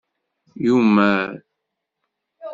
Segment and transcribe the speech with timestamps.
[0.65, 1.29] Yumar.